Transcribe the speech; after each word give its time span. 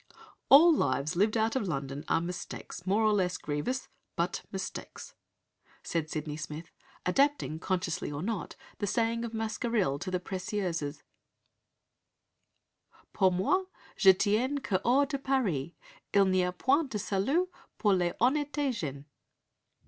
"All 0.49 0.73
lives 0.73 1.15
lived 1.15 1.37
out 1.37 1.55
of 1.55 1.67
London 1.67 2.03
are 2.07 2.19
mistakes 2.21 2.87
more 2.87 3.03
or 3.03 3.13
less 3.13 3.37
grievous 3.37 3.87
but 4.15 4.41
mistakes," 4.51 5.13
said 5.83 6.09
Sydney 6.09 6.37
Smith, 6.37 6.71
adapting, 7.05 7.59
consciously 7.59 8.11
or 8.11 8.23
not, 8.23 8.55
the 8.79 8.87
saying 8.87 9.23
of 9.23 9.31
Mascarille 9.33 9.99
to 9.99 10.09
the 10.09 10.19
Précieuses: 10.19 11.03
"Pour 13.13 13.31
moi, 13.31 13.65
Je 13.95 14.11
tiens 14.11 14.57
que 14.63 14.79
hors 14.83 15.05
de 15.07 15.19
Paris, 15.19 15.73
il 16.15 16.25
n'y 16.25 16.41
a 16.43 16.51
point 16.51 16.89
de 16.89 16.97
salut 16.97 17.47
pour 17.77 17.93
les 17.93 18.13
honnetes 18.19 18.73
gens." 18.73 19.05